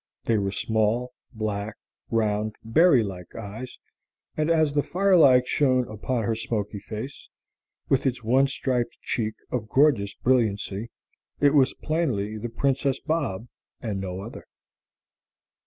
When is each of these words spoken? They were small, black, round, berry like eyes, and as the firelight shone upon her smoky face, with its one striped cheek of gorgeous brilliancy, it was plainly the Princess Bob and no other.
They 0.25 0.39
were 0.39 0.51
small, 0.51 1.13
black, 1.31 1.75
round, 2.09 2.55
berry 2.65 3.03
like 3.03 3.35
eyes, 3.35 3.77
and 4.35 4.49
as 4.49 4.73
the 4.73 4.81
firelight 4.81 5.47
shone 5.47 5.87
upon 5.87 6.23
her 6.23 6.33
smoky 6.33 6.79
face, 6.79 7.29
with 7.87 8.07
its 8.07 8.23
one 8.23 8.47
striped 8.47 8.99
cheek 9.03 9.35
of 9.51 9.69
gorgeous 9.69 10.15
brilliancy, 10.15 10.89
it 11.39 11.53
was 11.53 11.75
plainly 11.75 12.39
the 12.39 12.49
Princess 12.49 12.99
Bob 12.99 13.47
and 13.79 14.01
no 14.01 14.21
other. 14.21 14.47